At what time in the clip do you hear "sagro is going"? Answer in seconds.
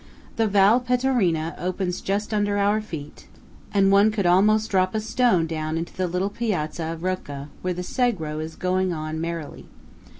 7.83-8.93